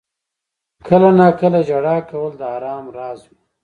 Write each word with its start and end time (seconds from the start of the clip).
•کله 0.87 1.09
ناکله 1.19 1.59
ژړا 1.67 1.97
کول 2.09 2.31
د 2.37 2.41
آرام 2.55 2.85
راز 2.97 3.19
وي. 3.29 3.39